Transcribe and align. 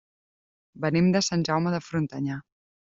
Venim 0.85 1.11
de 1.17 1.23
Sant 1.29 1.47
Jaume 1.51 1.77
de 1.77 1.85
Frontanyà. 1.91 2.45